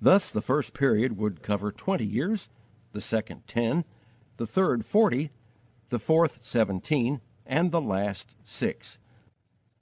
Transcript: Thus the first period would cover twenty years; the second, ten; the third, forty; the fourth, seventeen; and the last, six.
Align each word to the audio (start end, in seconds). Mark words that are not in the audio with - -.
Thus 0.00 0.30
the 0.30 0.40
first 0.40 0.72
period 0.72 1.16
would 1.16 1.42
cover 1.42 1.72
twenty 1.72 2.06
years; 2.06 2.48
the 2.92 3.00
second, 3.00 3.44
ten; 3.48 3.84
the 4.36 4.46
third, 4.46 4.84
forty; 4.84 5.32
the 5.88 5.98
fourth, 5.98 6.44
seventeen; 6.44 7.20
and 7.44 7.72
the 7.72 7.80
last, 7.82 8.36
six. 8.44 9.00